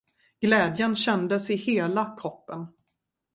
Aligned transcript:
Glädjen 0.41 0.95
kändes 0.95 1.49
i 1.49 1.55
hela 1.55 2.17
kroppen. 2.19 2.67